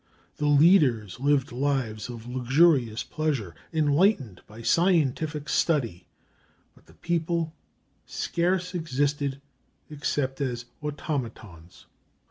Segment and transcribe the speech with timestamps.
[0.37, 6.07] The leaders lived lives of luxurious pleasure enlightened by scientific study;
[6.73, 7.53] but the people
[8.07, 9.41] scarce existed
[9.91, 11.85] except as automatons.